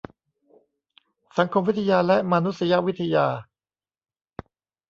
[1.37, 3.27] สังคมวิทยาและมานุษยวิทยา